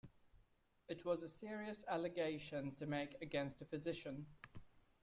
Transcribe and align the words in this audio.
It 0.87 1.05
was 1.05 1.21
a 1.21 1.29
serious 1.29 1.85
allegation 1.87 2.73
to 2.77 2.87
make 2.87 3.21
against 3.21 3.61
a 3.61 3.65
physician. 3.65 4.25